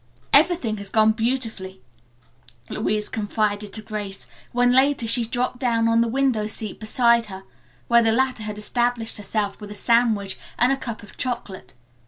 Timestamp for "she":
5.07-5.23